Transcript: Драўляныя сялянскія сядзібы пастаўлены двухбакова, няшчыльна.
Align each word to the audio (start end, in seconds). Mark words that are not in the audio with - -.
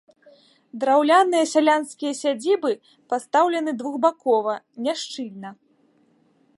Драўляныя 0.83 1.45
сялянскія 1.51 2.13
сядзібы 2.21 2.71
пастаўлены 3.13 3.71
двухбакова, 3.83 4.53
няшчыльна. 4.89 5.49